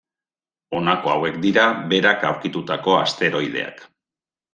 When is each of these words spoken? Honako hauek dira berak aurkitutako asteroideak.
Honako 0.77 1.11
hauek 1.15 1.35
dira 1.43 1.65
berak 1.91 2.25
aurkitutako 2.31 2.97
asteroideak. 3.01 3.85